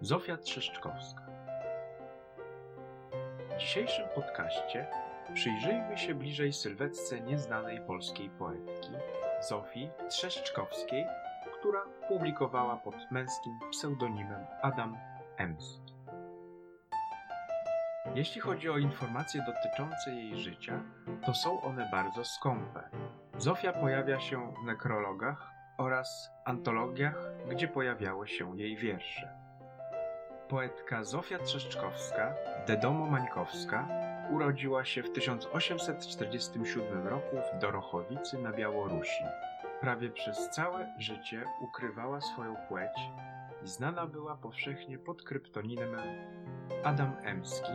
Zofia 0.00 0.36
Trzeszczkowska. 0.36 1.26
W 3.50 3.58
dzisiejszym 3.58 4.08
podcaście 4.14 4.86
przyjrzyjmy 5.34 5.98
się 5.98 6.14
bliżej 6.14 6.52
sylwetce 6.52 7.20
nieznanej 7.20 7.80
polskiej 7.80 8.30
poetki 8.30 8.90
Zofii 9.48 9.90
Trzeszczkowskiej, 10.08 11.06
która 11.58 11.80
publikowała 12.08 12.76
pod 12.76 12.94
męskim 13.10 13.52
pseudonimem 13.70 14.46
Adam 14.62 14.96
Emski. 15.36 15.94
Jeśli 18.14 18.40
chodzi 18.40 18.70
o 18.70 18.78
informacje 18.78 19.44
dotyczące 19.46 20.10
jej 20.10 20.36
życia, 20.36 20.82
to 21.26 21.34
są 21.34 21.62
one 21.62 21.88
bardzo 21.90 22.24
skąpe. 22.24 22.90
Zofia 23.38 23.72
pojawia 23.72 24.20
się 24.20 24.52
w 24.62 24.64
nekrologach 24.64 25.50
oraz 25.78 26.30
antologiach, 26.44 27.32
gdzie 27.48 27.68
pojawiały 27.68 28.28
się 28.28 28.58
jej 28.58 28.76
wiersze. 28.76 29.45
Poetka 30.48 31.04
Zofia 31.04 31.38
Trzeszczkowska, 31.38 32.34
Dedomo 32.66 33.06
Mańkowska, 33.06 33.88
urodziła 34.30 34.84
się 34.84 35.02
w 35.02 35.12
1847 35.12 37.06
roku 37.06 37.36
w 37.36 37.58
Dorochowicy 37.58 38.38
na 38.38 38.52
Białorusi. 38.52 39.24
Prawie 39.80 40.10
przez 40.10 40.50
całe 40.50 40.94
życie 40.98 41.44
ukrywała 41.60 42.20
swoją 42.20 42.56
płeć 42.68 42.92
i 43.64 43.68
znana 43.68 44.06
była 44.06 44.36
powszechnie 44.36 44.98
pod 44.98 45.22
kryptonimem 45.22 45.96
Adam 46.84 47.16
Emski, 47.24 47.72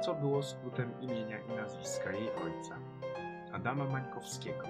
co 0.00 0.14
było 0.14 0.42
skrótem 0.42 1.00
imienia 1.00 1.38
i 1.38 1.48
nazwiska 1.48 2.12
jej 2.12 2.30
ojca, 2.30 2.78
Adama 3.52 3.84
Mańkowskiego. 3.84 4.64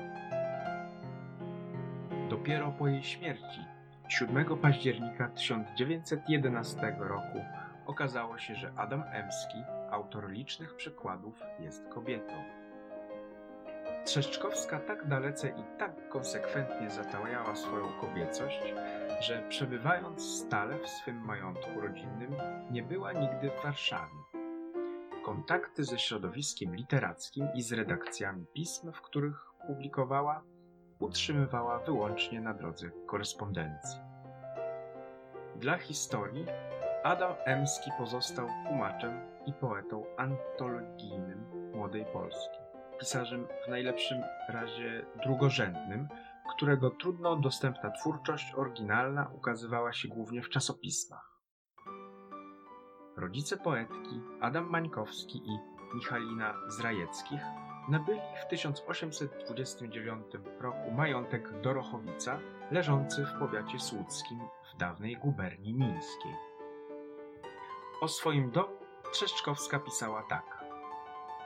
Dopiero 2.29 2.73
po 2.73 2.88
jej 2.88 3.02
śmierci 3.02 3.77
7 4.09 4.59
października 4.59 5.29
1911 5.29 6.97
roku 6.99 7.45
okazało 7.87 8.39
się, 8.39 8.55
że 8.55 8.73
Adam 8.77 9.05
Emski, 9.13 9.59
autor 9.91 10.30
licznych 10.30 10.77
przykładów, 10.77 11.43
jest 11.60 11.88
kobietą. 11.88 12.35
Trzeszczkowska 14.05 14.80
tak 14.80 15.09
dalece 15.09 15.49
i 15.49 15.79
tak 15.79 16.09
konsekwentnie 16.09 16.91
zatajała 16.91 17.57
swoją 17.57 17.88
kobiecość, 18.01 18.74
że 19.21 19.47
przebywając 19.49 20.23
stale 20.23 20.79
w 20.79 20.88
swym 20.88 21.25
majątku 21.25 21.80
rodzinnym, 21.80 22.35
nie 22.71 22.82
była 22.82 23.13
nigdy 23.13 23.51
w 23.51 23.63
Warszawie. 23.63 24.19
Kontakty 25.25 25.85
ze 25.85 25.99
środowiskiem 25.99 26.77
literackim 26.77 27.49
i 27.54 27.63
z 27.63 27.73
redakcjami 27.73 28.47
pism, 28.54 28.93
w 28.93 29.01
których 29.01 29.47
publikowała, 29.66 30.43
utrzymywała 30.99 31.79
wyłącznie 31.79 32.41
na 32.41 32.54
drodze 32.54 32.91
korespondencji. 33.07 34.01
Dla 35.57 35.79
historii 35.79 36.46
Adam 37.04 37.35
Emski 37.45 37.91
pozostał 37.99 38.49
tłumaczem 38.66 39.21
i 39.46 39.52
poetą 39.52 40.04
antologijnym 40.16 41.71
młodej 41.74 42.04
Polski. 42.13 42.59
Pisarzem 43.01 43.46
w 43.66 43.71
najlepszym 43.71 44.19
razie 44.49 45.07
drugorzędnym, 45.23 46.09
którego 46.57 46.91
trudno 46.91 47.37
dostępna 47.37 47.91
twórczość 47.91 48.54
oryginalna 48.54 49.30
ukazywała 49.35 49.93
się 49.93 50.09
głównie 50.09 50.43
w 50.43 50.49
czasopismach. 50.49 51.41
Rodzice 53.16 53.57
poetki 53.57 54.21
Adam 54.41 54.71
Mańkowski 54.71 55.38
i 55.38 55.59
Michalina 55.95 56.54
Zrajeckich 56.69 57.41
nabyli 57.89 58.21
w 58.43 58.47
1829 58.47 60.27
roku 60.61 60.91
majątek 60.91 61.61
Dorochowica, 61.61 62.39
leżący 62.71 63.27
w 63.27 63.39
powiacie 63.39 63.79
słudzkim 63.79 64.41
w 64.75 64.77
dawnej 64.77 65.17
guberni 65.17 65.75
mińskiej. 65.75 66.34
O 68.00 68.09
swoim 68.09 68.50
domu 68.50 68.78
Trzeszczkowska 69.12 69.78
pisała 69.78 70.22
tak. 70.22 70.65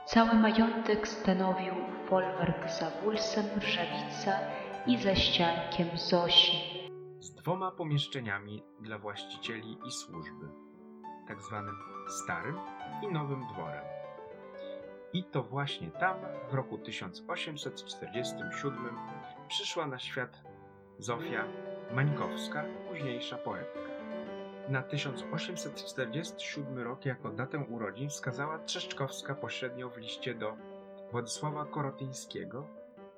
Cały 0.06 0.34
majątek 0.34 1.08
stanowił 1.08 1.74
folwark 2.08 2.70
za 2.70 2.90
Wulsem 2.90 3.46
Rżawica 3.58 4.38
i 4.86 4.98
za 4.98 5.14
ściankiem 5.14 5.98
Zosi. 5.98 6.88
Z 7.20 7.34
dwoma 7.34 7.70
pomieszczeniami 7.70 8.62
dla 8.80 8.98
właścicieli 8.98 9.78
i 9.86 9.90
służby, 9.90 10.48
tak 11.28 11.42
zwanym 11.42 11.76
Starym 12.08 12.56
i 13.02 13.12
Nowym 13.12 13.46
Dworem. 13.46 14.01
I 15.12 15.24
to 15.24 15.42
właśnie 15.42 15.90
tam 15.90 16.16
w 16.50 16.54
roku 16.54 16.78
1847 16.78 18.98
przyszła 19.48 19.86
na 19.86 19.98
świat 19.98 20.42
Zofia 20.98 21.44
Mańkowska, 21.94 22.64
późniejsza 22.88 23.36
poetka. 23.36 23.80
Na 24.68 24.82
1847 24.82 26.78
rok 26.78 27.04
jako 27.04 27.30
datę 27.30 27.58
urodzin 27.58 28.08
wskazała 28.08 28.58
Trzeszczkowska 28.58 29.34
pośrednio 29.34 29.90
w 29.90 29.96
liście 29.96 30.34
do 30.34 30.56
Władysława 31.10 31.64
Korotyńskiego, 31.64 32.66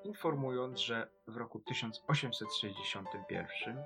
informując, 0.03 0.79
że 0.79 1.07
w 1.27 1.37
roku 1.37 1.59
1861, 1.59 3.83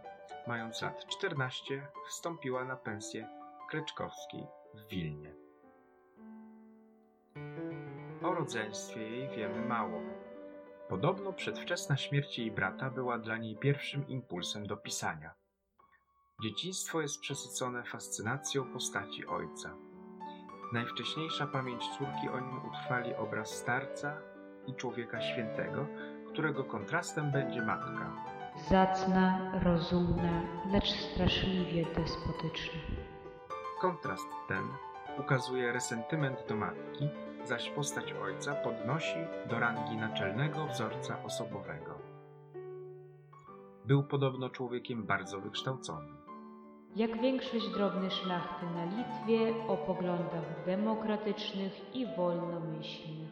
mając 0.47 0.81
lat 0.81 1.05
14, 1.07 1.87
wstąpiła 2.07 2.65
na 2.65 2.75
pensję 2.75 3.27
Kleczkowskiej 3.69 4.47
w 4.73 4.87
Wilnie. 4.87 5.48
O 8.23 8.33
rodzeństwie 8.33 9.01
jej 9.01 9.29
wiemy 9.29 9.65
mało. 9.65 10.01
Podobno 10.89 11.33
przedwczesna 11.33 11.97
śmierć 11.97 12.39
jej 12.39 12.51
brata 12.51 12.89
była 12.89 13.17
dla 13.17 13.37
niej 13.37 13.57
pierwszym 13.57 14.07
impulsem 14.07 14.67
do 14.67 14.77
pisania. 14.77 15.33
Dzieciństwo 16.43 17.01
jest 17.01 17.19
przesycone 17.21 17.83
fascynacją 17.83 18.73
postaci 18.73 19.27
ojca. 19.27 19.75
Najwcześniejsza 20.73 21.47
pamięć 21.47 21.83
córki 21.87 22.29
o 22.33 22.39
nim 22.39 22.65
utrwali 22.67 23.15
obraz 23.15 23.49
starca 23.49 24.21
i 24.67 24.73
człowieka 24.73 25.21
świętego, 25.21 25.87
którego 26.33 26.63
kontrastem 26.63 27.31
będzie 27.31 27.61
matka. 27.61 28.15
Zacna, 28.69 29.51
rozumna, 29.63 30.41
lecz 30.71 30.89
straszliwie 30.89 31.85
despotyczna. 31.85 32.79
Kontrast 33.81 34.27
ten 34.47 34.63
ukazuje 35.19 35.71
resentyment 35.71 36.47
do 36.47 36.55
matki, 36.55 37.09
zaś 37.43 37.69
postać 37.69 38.13
ojca 38.13 38.55
podnosi 38.55 39.17
do 39.49 39.59
rangi 39.59 39.97
naczelnego 39.97 40.67
wzorca 40.67 41.23
osobowego. 41.23 41.99
Był 43.85 44.03
podobno 44.03 44.49
człowiekiem 44.49 45.03
bardzo 45.03 45.39
wykształconym. 45.39 46.17
Jak 46.95 47.21
większość 47.21 47.69
drobnej 47.69 48.11
szlachty 48.11 48.65
na 48.65 48.85
Litwie 48.85 49.67
o 49.67 49.77
poglądach 49.77 50.65
demokratycznych 50.65 51.95
i 51.95 52.07
wolnomyślnych. 52.17 53.28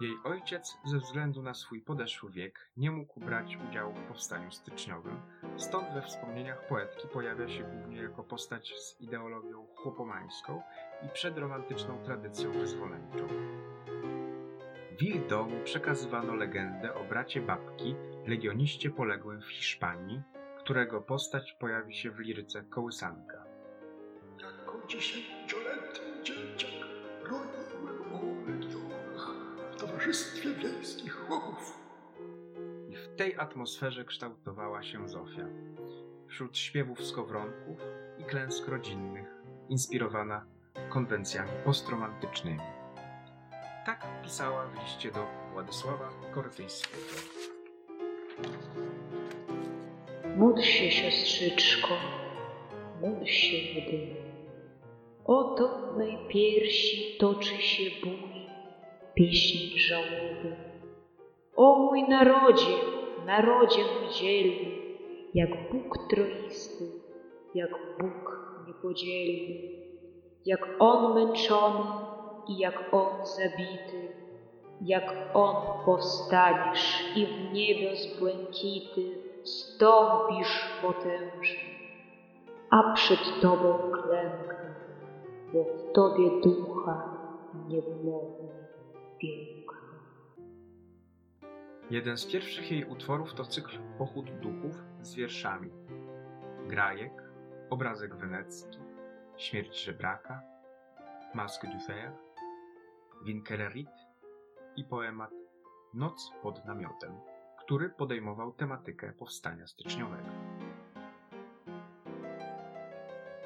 Jej 0.00 0.18
ojciec 0.24 0.78
ze 0.84 0.98
względu 0.98 1.42
na 1.42 1.54
swój 1.54 1.80
podeszły 1.80 2.30
wiek 2.30 2.70
nie 2.76 2.90
mógł 2.90 3.20
brać 3.20 3.58
udziału 3.68 3.94
w 3.94 4.08
powstaniu 4.08 4.50
styczniowym, 4.50 5.20
stąd 5.56 5.88
we 5.94 6.02
wspomnieniach 6.02 6.66
poetki 6.66 7.08
pojawia 7.08 7.48
się 7.48 7.62
głównie 7.62 8.02
jako 8.02 8.24
postać 8.24 8.74
z 8.78 9.00
ideologią 9.00 9.66
chłopomańską 9.76 10.62
i 11.06 11.08
przedromantyczną 11.08 12.02
tradycją 12.04 12.52
wyzwoleńczą. 12.52 13.28
W 14.98 15.02
ich 15.02 15.26
domu 15.26 15.64
przekazywano 15.64 16.34
legendę 16.34 16.94
o 16.94 17.04
bracie 17.04 17.40
babki, 17.40 17.94
legioniście 18.26 18.90
poległym 18.90 19.40
w 19.40 19.50
Hiszpanii, 19.52 20.22
którego 20.58 21.00
postać 21.00 21.52
pojawi 21.52 21.94
się 21.94 22.10
w 22.10 22.18
liryce 22.18 22.62
Kołysanka. 22.62 23.44
Jako 24.40 24.86
dziesięcioletni 24.86 26.22
dzieciak 26.24 26.67
towarzystwie 30.08 30.54
wiejskich 30.54 31.12
chłopów. 31.12 31.78
I 32.88 32.96
w 32.96 33.16
tej 33.16 33.36
atmosferze 33.38 34.04
kształtowała 34.04 34.82
się 34.82 35.08
Zofia. 35.08 35.46
Wśród 36.28 36.58
śpiewów 36.58 37.04
skowronków 37.04 37.80
i 38.18 38.24
klęsk 38.24 38.68
rodzinnych, 38.68 39.26
inspirowana 39.68 40.44
konwencjami 40.88 41.50
postromantycznymi. 41.64 42.60
Tak 43.86 44.22
pisała 44.22 44.66
w 44.66 44.84
liście 44.84 45.12
do 45.12 45.26
Władysława 45.52 46.10
Kortyńskiego. 46.34 46.96
Módl 50.36 50.62
się, 50.62 50.90
siostrzyczko, 50.90 51.94
módl 53.00 53.24
się 53.24 53.56
jedynie. 53.56 54.16
Oto 55.24 55.92
w 55.92 55.98
mej 55.98 56.18
piersi 56.28 57.16
toczy 57.18 57.62
się 57.62 57.84
bój, 58.04 58.37
pieśń 59.18 59.78
żałoby. 59.78 60.56
O 61.56 61.78
mój 61.78 62.02
narodzie, 62.02 62.76
narodzie 63.26 63.82
mój 63.82 64.12
jak 65.34 65.50
Bóg 65.72 66.08
troisty, 66.08 66.84
jak 67.54 67.70
Bóg 68.00 68.38
niepodzielny, 68.66 69.54
jak 70.46 70.68
On 70.78 71.14
męczony 71.14 71.84
i 72.48 72.58
jak 72.58 72.94
On 72.94 73.26
zabity, 73.26 74.12
jak 74.80 75.14
On 75.34 75.84
powstaniesz 75.84 77.16
i 77.16 77.26
w 77.26 77.52
niebios 77.52 78.18
błękity, 78.18 79.02
stąpisz 79.44 80.80
potężny. 80.82 81.68
a 82.70 82.92
przed 82.92 83.40
Tobą 83.42 83.78
klęknę, 83.92 84.74
bo 85.52 85.64
w 85.64 85.92
Tobie 85.92 86.40
ducha 86.40 87.18
niewymownie 87.68 88.68
Jeden 91.90 92.18
z 92.18 92.26
pierwszych 92.26 92.70
jej 92.70 92.84
utworów 92.84 93.34
to 93.34 93.44
cykl 93.44 93.78
Pochód 93.98 94.30
Duchów 94.40 94.76
z 95.00 95.14
wierszami 95.14 95.70
Grajek, 96.66 97.12
Obrazek 97.70 98.16
Wenecki, 98.16 98.78
Śmierć 99.36 99.84
Żebraka, 99.84 100.42
Masque 101.34 101.68
du 101.68 101.80
Fer, 101.80 102.12
Winkeleried 103.24 103.88
i 104.76 104.84
poemat 104.84 105.30
Noc 105.94 106.32
pod 106.42 106.64
namiotem, 106.64 107.12
który 107.58 107.90
podejmował 107.90 108.52
tematykę 108.52 109.12
powstania 109.12 109.66
styczniowego. 109.66 110.28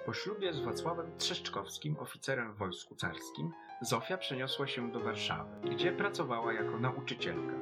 Po 0.06 0.12
ślubie 0.12 0.52
z 0.52 0.60
Wacławem 0.60 1.18
Trzeszczkowskim, 1.18 1.96
oficerem 1.98 2.54
w 2.54 2.58
wojsku 2.58 2.94
carskim, 2.94 3.52
Zofia 3.82 4.18
przeniosła 4.18 4.66
się 4.66 4.90
do 4.92 5.00
Warszawy, 5.00 5.50
gdzie 5.70 5.92
pracowała 5.92 6.52
jako 6.52 6.78
nauczycielka. 6.78 7.54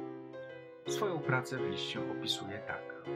Swoją 0.87 1.19
pracę 1.19 1.57
w 1.57 1.69
liście 1.69 1.99
opisuje 2.11 2.59
tak. 2.67 3.09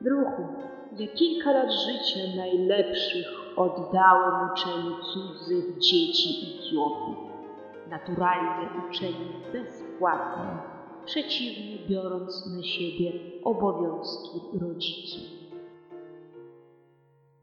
Druhu, 0.00 0.48
ja 0.96 1.06
kilka 1.08 1.52
lat 1.52 1.70
życia 1.72 2.36
najlepszych 2.36 3.26
oddałem 3.56 4.50
uczeniu 4.52 4.96
cudzych 5.02 5.78
dzieci 5.78 6.28
idiotów. 6.44 7.16
Naturalnie 7.88 8.68
uczeni 8.88 9.32
bezpłatnie, 9.52 10.58
przeciwnie 11.04 11.88
biorąc 11.88 12.46
na 12.56 12.62
siebie 12.62 13.12
obowiązki 13.44 14.58
rodziców. 14.60 15.22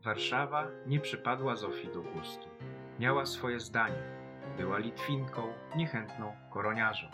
Warszawa 0.03 0.67
nie 0.87 0.99
przypadła 0.99 1.55
Zofii 1.55 1.87
do 1.87 2.01
gustu. 2.01 2.47
Miała 2.99 3.25
swoje 3.25 3.59
zdanie. 3.59 4.03
Była 4.57 4.77
Litwinką, 4.77 5.53
niechętną 5.75 6.35
koroniarzą. 6.53 7.07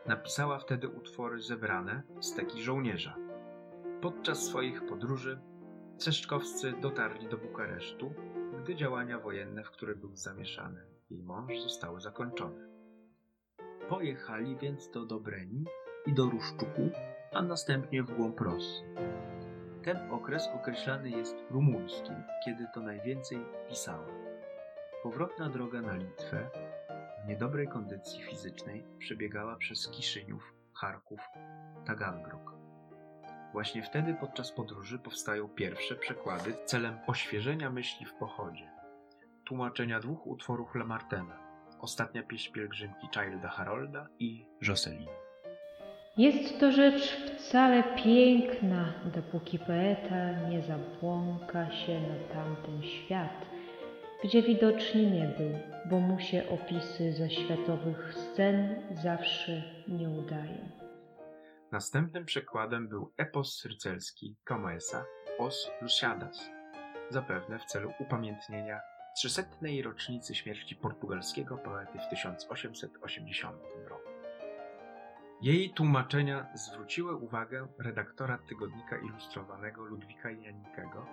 Napisała 0.06 0.60
wtedy 0.60 0.88
utwory 0.88 1.42
zebrane 1.42 2.04
z 2.20 2.36
teki 2.36 2.64
żołnierza. 2.64 3.16
Podczas 4.02 4.46
swoich 4.46 4.86
podróży 4.86 5.40
Trzeszczkowscy 5.98 6.74
dotarli 6.82 7.28
do 7.28 7.38
Bukaresztu, 7.38 8.14
gdy 8.64 8.76
działania 8.76 9.20
wojenne, 9.20 9.64
w 9.64 9.72
które 9.72 9.96
był 9.96 10.16
zamieszany 10.16 10.82
jej 11.10 11.24
mąż, 11.24 11.60
zostały 11.60 12.02
zakończone. 12.02 12.68
Pojechali 13.90 14.58
więc 14.58 14.92
do 14.92 15.06
Dobreni 15.06 15.66
i 16.06 16.14
do 16.14 16.26
Ruszczuku, 16.26 16.90
a 17.32 17.42
następnie 17.42 18.04
w 18.04 18.12
głąb 18.12 18.42
Rosji. 18.42 18.84
Ten 19.84 20.12
okres 20.12 20.50
określany 20.56 21.10
jest 21.10 21.36
rumuńskim, 21.50 22.16
kiedy 22.46 22.68
to 22.74 22.82
najwięcej 22.82 23.40
pisała. 23.70 24.08
Powrotna 25.04 25.50
droga 25.50 25.82
na 25.82 25.96
Litwę 25.96 26.50
w 27.24 27.28
niedobrej 27.28 27.68
kondycji 27.68 28.24
fizycznej 28.24 28.84
przebiegała 29.00 29.56
przez 29.56 29.88
Kiszyniów, 29.88 30.54
Charków, 30.74 31.20
Tagangrog. 31.86 32.56
Właśnie 33.54 33.84
wtedy 33.84 34.14
podczas 34.20 34.52
podróży 34.52 35.00
powstają 35.00 35.50
pierwsze 35.50 35.96
przekłady 35.96 36.54
celem 36.66 37.00
oświeżenia 37.08 37.70
myśli 37.70 38.06
w 38.06 38.14
pochodzie, 38.14 38.72
tłumaczenia 39.46 40.00
dwóch 40.00 40.28
utworów 40.28 40.76
Lamartena, 40.76 41.38
ostatnia 41.80 42.24
pieśń 42.24 42.54
pielgrzymki 42.54 43.08
Childa 43.14 43.50
Harolda 43.50 44.08
i 44.20 44.46
Jocelyn. 44.62 45.21
Jest 46.18 46.60
to 46.60 46.72
rzecz 46.72 47.18
wcale 47.38 47.84
piękna, 48.04 48.94
dopóki 49.16 49.60
poeta 49.60 50.50
nie 50.50 50.62
zabłąka 50.62 51.72
się 51.72 52.02
na 52.02 52.34
tamten 52.34 52.84
świat, 52.84 53.46
gdzie 54.24 54.44
widocznie 54.44 55.12
nie 55.12 55.28
był, 55.38 55.52
bo 55.90 56.00
mu 56.00 56.20
się 56.20 56.50
opisy 56.50 57.14
zaświatowych 57.14 58.14
scen 58.14 58.76
zawsze 59.04 59.64
nie 59.88 60.10
udają. 60.10 60.70
Następnym 61.72 62.26
przekładem 62.26 62.88
był 62.88 63.14
epos 63.18 63.66
rycerski 63.66 64.36
Camõesa 64.50 65.04
Os 65.40 65.72
Lusíadas, 65.82 66.52
zapewne 67.10 67.60
w 67.60 67.66
celu 67.66 67.94
upamiętnienia 68.00 68.80
300. 69.16 69.42
rocznicy 69.84 70.36
śmierci 70.36 70.76
portugalskiego 70.76 71.58
poety 71.58 72.00
w 72.00 72.10
1880 72.10 73.56
roku. 73.62 73.81
Jej 75.42 75.74
tłumaczenia 75.74 76.48
zwróciły 76.54 77.16
uwagę 77.16 77.68
redaktora 77.80 78.38
tygodnika 78.38 78.98
ilustrowanego 78.98 79.86
Ludwika 79.86 80.32
Janikego, 80.32 81.06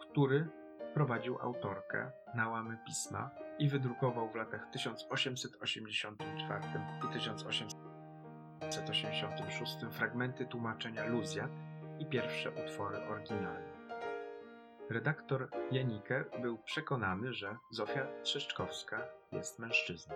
który 0.00 0.48
prowadził 0.94 1.38
autorkę 1.38 2.10
na 2.34 2.48
łamy 2.48 2.78
pisma 2.86 3.30
i 3.58 3.68
wydrukował 3.68 4.30
w 4.30 4.34
latach 4.34 4.70
1884 4.72 6.64
i 7.08 7.12
1886 7.12 9.76
fragmenty 9.90 10.46
tłumaczenia 10.46 11.06
Luziat 11.06 11.50
i 11.98 12.06
pierwsze 12.06 12.50
utwory 12.50 12.98
oryginalne. 12.98 13.72
Redaktor 14.90 15.48
Janike 15.70 16.24
był 16.42 16.58
przekonany, 16.58 17.32
że 17.32 17.56
Zofia 17.70 18.06
Trzeszczkowska 18.22 19.06
jest 19.32 19.58
mężczyzną. 19.58 20.14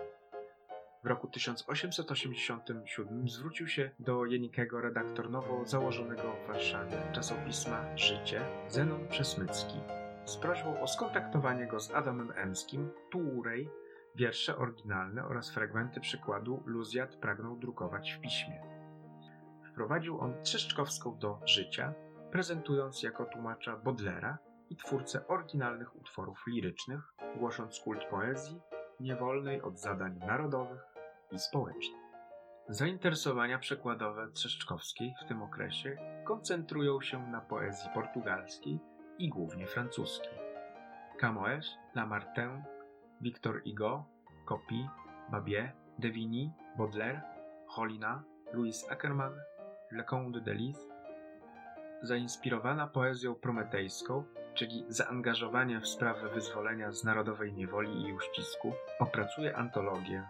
W 1.03 1.07
roku 1.07 1.27
1887 1.27 3.29
zwrócił 3.29 3.67
się 3.67 3.91
do 3.99 4.25
Janikego 4.25 4.81
redaktor 4.81 5.29
nowo 5.29 5.65
założonego 5.65 6.35
w 6.43 6.47
Warszawie 6.47 6.97
czasopisma 7.11 7.97
Życie 7.97 8.41
Zenon 8.67 9.07
Przesmycki 9.07 9.79
z 10.27 10.37
prośbą 10.37 10.81
o 10.81 10.87
skontaktowanie 10.87 11.67
go 11.67 11.79
z 11.79 11.91
Adamem 11.91 12.33
Emskim, 12.35 12.89
Tuurej, 13.09 13.69
wiersze 14.15 14.57
oryginalne 14.57 15.25
oraz 15.25 15.51
fragmenty 15.51 15.99
przykładu 15.99 16.63
Luziat 16.65 17.15
pragnął 17.15 17.57
drukować 17.57 18.11
w 18.11 18.21
piśmie. 18.21 18.61
Wprowadził 19.71 20.19
on 20.19 20.43
Trzeszczkowską 20.43 21.17
do 21.17 21.39
życia, 21.45 21.93
prezentując 22.31 23.03
jako 23.03 23.25
tłumacza 23.25 23.77
Bodlera 23.77 24.37
i 24.69 24.75
twórcę 24.75 25.27
oryginalnych 25.27 25.95
utworów 25.95 26.43
lirycznych, 26.47 27.13
głosząc 27.35 27.79
kult 27.79 28.05
poezji, 28.05 28.61
niewolnej 28.99 29.61
od 29.61 29.79
zadań 29.79 30.17
narodowych 30.17 30.81
i 31.31 31.39
społecznych. 31.39 32.07
Zainteresowania 32.69 33.59
przekładowe 33.59 34.31
Trzeszczkowskiej 34.31 35.13
w 35.21 35.27
tym 35.27 35.41
okresie 35.41 35.97
koncentrują 36.25 37.01
się 37.01 37.31
na 37.31 37.41
poezji 37.41 37.89
portugalskiej 37.93 38.79
i 39.19 39.29
głównie 39.29 39.67
francuski. 39.67 40.29
Camoes, 41.19 41.77
Lamartine, 41.95 42.63
Victor 43.21 43.63
Hugo, 43.63 44.05
Copy, 44.45 44.87
Babier, 45.31 45.71
de 45.99 46.09
Vigny, 46.09 46.51
Baudelaire, 46.77 47.21
Holina, 47.67 48.23
Louis 48.53 48.91
Ackermann, 48.91 49.33
Leconte 49.91 50.41
de 50.41 50.53
Lisle, 50.53 50.97
zainspirowana 52.01 52.87
poezją 52.87 53.35
prometejską, 53.35 54.23
czyli 54.57 54.85
zaangażowaniem 54.89 55.81
w 55.81 55.87
sprawę 55.87 56.29
wyzwolenia 56.29 56.91
z 56.91 57.03
narodowej 57.03 57.53
niewoli 57.53 58.07
i 58.07 58.13
uścisku, 58.13 58.73
opracuje 58.99 59.55
antologię 59.55 60.23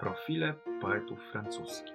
Profile 0.00 0.54
poetów 0.80 1.18
francuskich. 1.32 1.94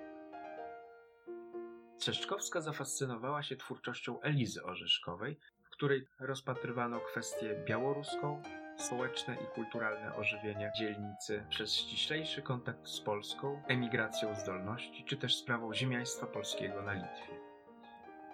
Trzeszczkowska 1.97 2.61
zafascynowała 2.61 3.43
się 3.43 3.55
twórczością 3.55 4.21
Elizy 4.21 4.63
Orzeszkowej, 4.63 5.39
w 5.63 5.69
której 5.69 6.07
rozpatrywano 6.19 6.99
kwestię 6.99 7.55
białoruską, 7.65 8.41
społeczne 8.77 9.35
i 9.35 9.55
kulturalne 9.55 10.15
ożywienie 10.15 10.71
dzielnicy 10.77 11.45
przez 11.49 11.73
ściślejszy 11.73 12.41
kontakt 12.41 12.87
z 12.87 12.99
Polską, 12.99 13.61
emigracją 13.67 14.35
zdolności 14.35 15.05
czy 15.05 15.17
też 15.17 15.35
sprawą 15.35 15.73
ziemiaństwa 15.73 16.25
polskiego 16.27 16.81
na 16.81 16.93
Litwie. 16.93 17.38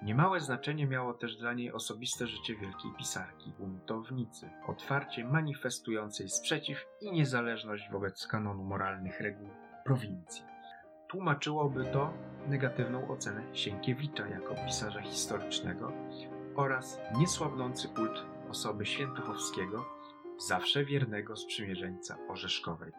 Niemałe 0.03 0.39
znaczenie 0.39 0.87
miało 0.87 1.13
też 1.13 1.37
dla 1.37 1.53
niej 1.53 1.71
osobiste 1.71 2.27
życie 2.27 2.55
wielkiej 2.55 2.91
pisarki, 2.97 3.53
buntownicy, 3.59 4.49
otwarcie 4.67 5.25
manifestującej 5.25 6.29
sprzeciw 6.29 6.85
i 7.01 7.11
niezależność 7.11 7.89
wobec 7.91 8.27
kanonu 8.27 8.63
moralnych 8.63 9.21
reguł 9.21 9.49
prowincji. 9.85 10.43
Tłumaczyłoby 11.07 11.85
to 11.85 12.13
negatywną 12.47 13.07
ocenę 13.07 13.43
Sienkiewicza 13.53 14.27
jako 14.27 14.55
pisarza 14.65 15.01
historycznego 15.01 15.91
oraz 16.55 16.99
niesłabnący 17.17 17.87
kult 17.87 18.25
osoby 18.49 18.85
Świętochowskiego, 18.85 19.85
zawsze 20.37 20.85
wiernego 20.85 21.35
sprzymierzeńca 21.35 22.17
Orzeszkowej. 22.29 22.91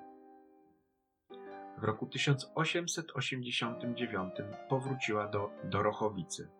W 1.79 1.85
roku 1.85 2.07
1889 2.07 4.35
powróciła 4.69 5.29
do 5.29 5.51
Dorochowicy. 5.65 6.51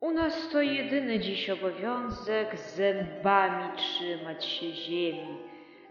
U 0.00 0.10
nas 0.10 0.48
to 0.52 0.62
jedyny 0.62 1.18
dziś 1.20 1.50
obowiązek 1.50 2.58
zębami 2.58 3.76
trzymać 3.76 4.44
się 4.44 4.72
ziemi. 4.72 5.38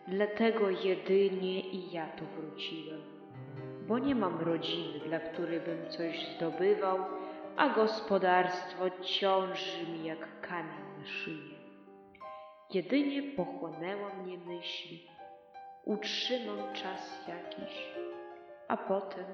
Dlatego 0.07 0.69
jedynie 0.69 1.59
i 1.59 1.91
ja 1.91 2.07
tu 2.07 2.25
wróciłem. 2.25 3.01
Bo 3.87 3.99
nie 3.99 4.15
mam 4.15 4.39
rodziny, 4.39 4.99
dla 4.99 5.19
której 5.19 5.59
bym 5.59 5.89
coś 5.89 6.27
zdobywał, 6.35 6.97
a 7.55 7.69
gospodarstwo 7.69 8.89
ciąży 9.01 9.87
mi 9.87 10.05
jak 10.05 10.41
kamień 10.41 10.99
na 10.99 11.05
szyję. 11.05 11.55
Jedynie 12.73 13.23
pochłonęła 13.23 14.13
mnie 14.13 14.37
myśl. 14.37 14.95
Utrzymam 15.85 16.73
czas 16.73 17.27
jakiś, 17.27 17.93
a 18.67 18.77
potem 18.77 19.25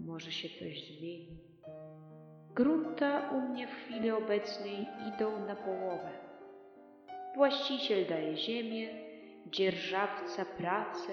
może 0.00 0.32
się 0.32 0.48
coś 0.48 0.86
zmieni. 0.86 1.53
Grunta 2.54 3.30
u 3.30 3.40
mnie 3.40 3.66
w 3.66 3.70
chwili 3.70 4.10
obecnej 4.10 4.86
idą 5.08 5.46
na 5.46 5.56
połowę. 5.56 6.10
Właściciel 7.34 8.06
daje 8.06 8.36
ziemię, 8.36 8.88
dzierżawca 9.46 10.44
pracę, 10.44 11.12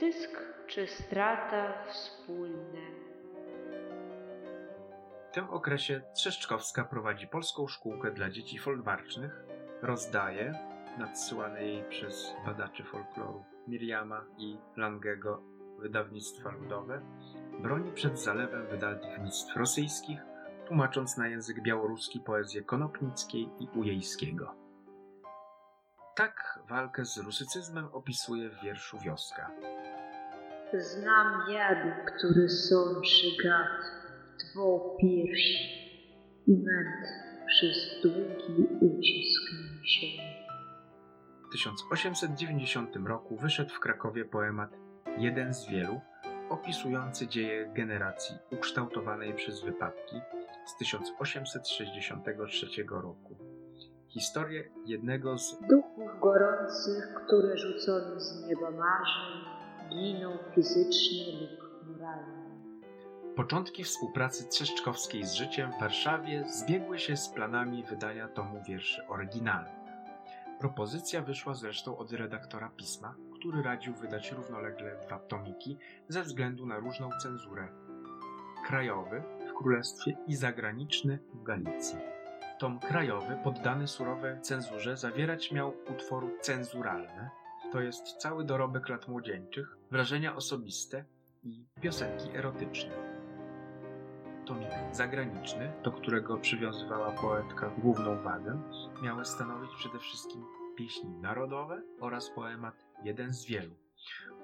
zysk 0.00 0.30
czy 0.66 0.86
strata 0.86 1.84
wspólne. 1.86 2.80
W 5.30 5.34
tym 5.34 5.50
okresie 5.50 6.00
Trzeszczkowska 6.14 6.84
prowadzi 6.84 7.26
polską 7.26 7.66
szkółkę 7.66 8.10
dla 8.10 8.30
dzieci 8.30 8.58
folwarcznych, 8.58 9.44
rozdaje, 9.82 10.54
nadsyłane 10.98 11.64
jej 11.64 11.84
przez 11.84 12.34
badaczy 12.46 12.84
folkloru 12.84 13.44
Miriama 13.68 14.24
i 14.38 14.58
Langego 14.76 15.42
wydawnictwa 15.78 16.50
ludowe, 16.50 17.00
broni 17.60 17.92
przed 17.92 18.20
zalewem 18.20 18.66
wydawnictw 18.66 19.56
rosyjskich, 19.56 20.20
tłumacząc 20.66 21.16
na 21.16 21.28
język 21.28 21.62
białoruski 21.62 22.20
poezję 22.20 22.62
Konopnickiej 22.62 23.48
i 23.60 23.78
Ujejskiego. 23.78 24.54
Tak 26.16 26.58
walkę 26.68 27.04
z 27.04 27.18
rusycyzmem 27.18 27.88
opisuje 27.92 28.50
w 28.50 28.64
wierszu 28.64 28.98
Wioska. 28.98 29.50
Znam 30.72 31.50
jad, 31.50 31.78
który 32.06 32.48
sączy 32.48 33.26
gad 33.44 33.84
w 34.34 34.38
twą 34.38 34.96
piersi 35.00 35.84
i 36.46 36.52
męt 36.52 37.06
przez 37.46 38.02
długi 38.02 38.68
ucisk 38.80 39.52
niesiony. 39.80 40.34
W 41.48 41.52
1890 41.52 42.96
roku 42.96 43.36
wyszedł 43.36 43.74
w 43.74 43.80
Krakowie 43.80 44.24
poemat 44.24 44.70
Jeden 45.18 45.54
z 45.54 45.68
wielu, 45.68 46.00
opisujący 46.50 47.26
dzieje 47.26 47.72
generacji 47.74 48.36
ukształtowanej 48.50 49.34
przez 49.34 49.62
wypadki 49.64 50.16
z 50.66 50.76
1863 50.76 52.66
roku. 52.88 53.36
Historię 54.08 54.70
jednego 54.86 55.38
z 55.38 55.58
Duchów 55.60 56.20
gorących, 56.20 57.14
które 57.14 57.56
rzucone 57.56 58.20
z 58.20 58.46
nieba 58.48 58.70
marzeń, 58.70 59.44
giną 59.90 60.38
fizycznie 60.54 61.40
lub 61.40 61.60
moralnie. 61.86 62.44
Początki 63.36 63.84
współpracy 63.84 64.48
Trzeszczkowskiej 64.48 65.24
z 65.24 65.32
życiem 65.32 65.72
w 65.72 65.80
Warszawie 65.80 66.44
zbiegły 66.48 66.98
się 66.98 67.16
z 67.16 67.28
planami 67.28 67.84
wydania 67.84 68.28
tomu 68.28 68.62
wierszy 68.68 69.06
oryginalnych. 69.06 69.84
Propozycja 70.60 71.22
wyszła 71.22 71.54
zresztą 71.54 71.98
od 71.98 72.12
redaktora 72.12 72.70
pisma, 72.76 73.14
który 73.34 73.62
radził 73.62 73.94
wydać 73.94 74.32
równolegle 74.32 74.96
dwa 75.06 75.18
tomiki 75.18 75.78
ze 76.08 76.22
względu 76.22 76.66
na 76.66 76.78
różną 76.78 77.10
cenzurę. 77.22 77.68
Krajowy 78.66 79.22
Królestwie 79.58 80.16
i 80.26 80.34
zagraniczny 80.34 81.18
w 81.34 81.42
Galicji. 81.42 81.98
Tom 82.58 82.80
krajowy, 82.80 83.38
poddany 83.44 83.88
surowej 83.88 84.40
cenzurze, 84.40 84.96
zawierać 84.96 85.52
miał 85.52 85.74
utwory 85.90 86.38
cenzuralne, 86.40 87.30
to 87.72 87.80
jest 87.80 88.16
cały 88.16 88.44
dorobek 88.44 88.88
lat 88.88 89.08
młodzieńczych, 89.08 89.76
wrażenia 89.90 90.36
osobiste 90.36 91.04
i 91.42 91.64
piosenki 91.80 92.36
erotyczne. 92.36 92.94
Tomik 94.46 94.68
zagraniczny, 94.92 95.72
do 95.84 95.92
którego 95.92 96.36
przywiązywała 96.36 97.10
poetka 97.12 97.70
główną 97.78 98.22
wagę, 98.22 98.62
miały 99.02 99.24
stanowić 99.24 99.70
przede 99.78 99.98
wszystkim 99.98 100.44
pieśni 100.76 101.10
narodowe 101.10 101.82
oraz 102.00 102.30
poemat 102.30 102.74
jeden 103.02 103.32
z 103.32 103.46
wielu. 103.46 103.74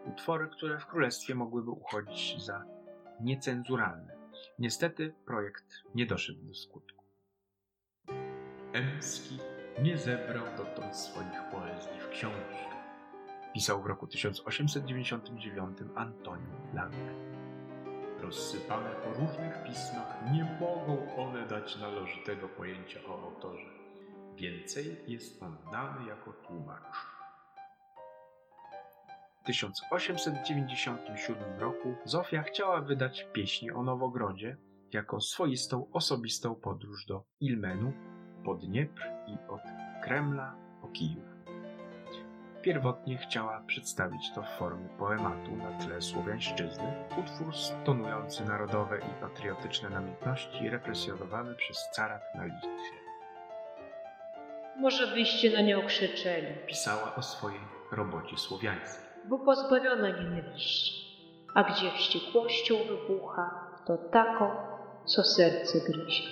Utwory, 0.06 0.48
które 0.48 0.78
w 0.78 0.86
królestwie 0.86 1.34
mogłyby 1.34 1.70
uchodzić 1.70 2.44
za 2.44 2.64
niecenzuralne. 3.20 4.19
Niestety 4.58 5.12
projekt 5.26 5.82
nie 5.94 6.06
doszedł 6.06 6.42
do 6.42 6.54
skutku. 6.54 7.04
Emski 8.72 9.38
nie 9.82 9.98
zebrał 9.98 10.44
dotąd 10.56 10.96
swoich 10.96 11.42
poezji 11.50 12.00
w 12.00 12.08
książkę. 12.08 12.70
Pisał 13.54 13.82
w 13.82 13.86
roku 13.86 14.06
1899 14.06 15.78
Antoniu 15.94 16.74
Lange. 16.74 17.30
Rozsypane 18.20 18.90
po 18.90 19.20
różnych 19.20 19.62
pismach, 19.64 20.32
nie 20.32 20.56
mogą 20.60 21.16
one 21.16 21.46
dać 21.46 21.76
należytego 21.76 22.48
pojęcia 22.48 23.00
o 23.08 23.22
autorze. 23.22 23.70
Więcej 24.36 24.96
jest 25.06 25.42
on 25.42 25.56
dany 25.72 26.08
jako 26.08 26.32
tłumacz. 26.32 27.19
W 29.50 29.52
1897 29.92 31.58
roku 31.58 31.94
Zofia 32.04 32.42
chciała 32.42 32.80
wydać 32.80 33.26
pieśni 33.32 33.70
o 33.70 33.82
Nowogrodzie 33.82 34.56
jako 34.92 35.20
swoistą 35.20 35.86
osobistą 35.92 36.54
podróż 36.54 37.06
do 37.06 37.24
Ilmenu, 37.40 37.92
pod 38.44 38.66
Dniepr 38.66 39.02
i 39.26 39.32
od 39.48 39.60
Kremla 40.02 40.56
po 40.80 40.88
Kijów. 40.88 41.24
Pierwotnie 42.62 43.18
chciała 43.18 43.62
przedstawić 43.66 44.32
to 44.34 44.42
w 44.42 44.58
formie 44.58 44.88
poematu 44.88 45.56
na 45.56 45.78
tle 45.78 46.02
słowiańszczyzny, 46.02 46.94
utwór 47.18 47.56
stonujący 47.56 48.44
narodowe 48.44 48.98
i 48.98 49.20
patriotyczne 49.20 49.90
namiętności 49.90 50.68
represjonowane 50.68 51.54
przez 51.54 51.88
carat 51.92 52.22
na 52.34 52.44
Litwie. 52.44 53.00
Może 54.76 55.14
byście 55.14 55.50
na 55.50 55.60
nią 55.60 55.86
krzyczeli, 55.86 56.46
Pisała 56.66 57.14
o 57.14 57.22
swojej 57.22 57.60
robocie 57.92 58.36
słowiańskiej. 58.36 59.09
Bo 59.28 59.38
pozbawiona 59.38 60.08
nienawiści. 60.08 61.00
A 61.54 61.62
gdzie 61.62 61.90
wściekłością 61.90 62.74
wybucha, 62.88 63.70
to 63.86 63.96
taką, 63.96 64.50
co 65.04 65.24
serce 65.24 65.80
gryzie. 65.80 66.24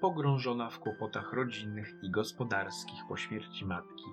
Pogrążona 0.00 0.70
w 0.70 0.78
kłopotach 0.78 1.32
rodzinnych 1.32 1.94
i 2.02 2.10
gospodarskich 2.10 3.00
po 3.08 3.16
śmierci 3.16 3.64
matki 3.64 4.04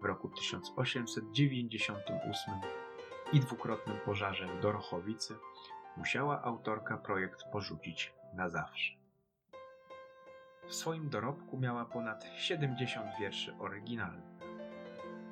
w 0.00 0.04
roku 0.04 0.28
1898 0.28 2.54
i 3.32 3.40
dwukrotnym 3.40 3.96
pożarze 4.04 4.46
w 4.46 4.60
Dorochowicy, 4.60 5.36
musiała 5.96 6.42
autorka 6.42 6.96
projekt 6.96 7.44
porzucić 7.52 8.14
na 8.34 8.48
zawsze. 8.48 8.94
W 10.68 10.74
swoim 10.74 11.08
dorobku 11.08 11.58
miała 11.58 11.84
ponad 11.84 12.24
70 12.36 13.06
wierszy 13.20 13.54
oryginalnych. 13.58 14.33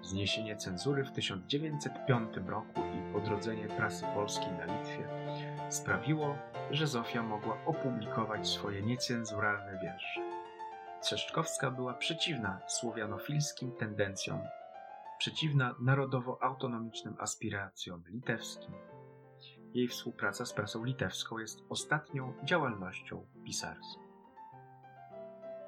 Zniesienie 0.03 0.57
cenzury 0.57 1.05
w 1.05 1.13
1905 1.13 2.37
roku 2.47 2.81
i 2.81 3.17
odrodzenie 3.17 3.69
prasy 3.69 4.05
polskiej 4.15 4.53
na 4.53 4.65
Litwie 4.65 5.09
sprawiło, 5.69 6.37
że 6.71 6.87
Zofia 6.87 7.23
mogła 7.23 7.65
opublikować 7.67 8.49
swoje 8.49 8.83
niecenzuralne 8.83 9.79
wiersze. 9.83 10.21
Trzeszczkowska 11.03 11.71
była 11.71 11.95
przeciwna 11.95 12.61
słowianofilskim 12.67 13.73
tendencjom, 13.73 14.41
przeciwna 15.19 15.75
narodowo-autonomicznym 15.81 17.17
aspiracjom 17.19 18.03
litewskim. 18.09 18.73
Jej 19.75 19.89
współpraca 19.89 20.47
z 20.47 20.53
prasą 20.53 20.85
litewską 20.85 21.39
jest 21.39 21.61
ostatnią 21.69 22.35
działalnością 22.45 23.27
pisarską. 23.45 24.02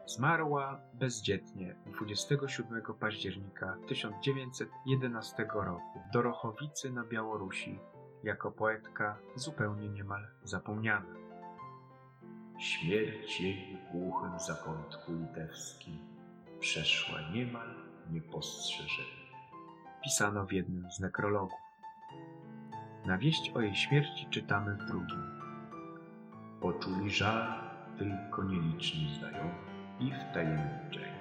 Zmarła 0.07 0.81
bezdzietnie 0.95 1.75
27 1.87 2.83
października 3.01 3.77
1911 3.89 5.47
roku 5.55 6.01
w 6.09 6.13
Dorochowicy 6.13 6.93
na 6.93 7.05
Białorusi 7.05 7.79
jako 8.25 8.51
poetka 8.51 9.19
zupełnie 9.35 9.89
niemal 9.89 10.27
zapomniana. 10.43 11.15
Śmierć 12.59 13.41
jej 13.41 13.77
w 13.77 13.93
głuchym 13.93 14.39
zakątku 14.39 15.13
litewskim 15.13 15.99
przeszła 16.61 17.19
niemal 17.35 17.69
niepostrzeżenie. 18.11 19.25
Pisano 20.05 20.47
w 20.47 20.53
jednym 20.53 20.91
z 20.91 21.01
nekrologów. 21.01 21.61
Na 23.07 23.19
wieść 23.19 23.53
o 23.55 23.61
jej 23.61 23.75
śmierci 23.75 24.27
czytamy 24.31 24.75
w 24.75 24.85
drugim. 24.85 25.41
Poczuli 26.61 27.11
żal 27.11 27.61
tylko 27.99 28.45
nieliczni 28.45 29.15
znajomi 29.19 29.74
i 30.05 30.13
wtajemniczenia. 30.13 31.14